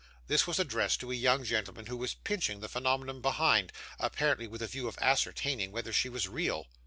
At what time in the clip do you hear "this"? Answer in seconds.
0.25-0.47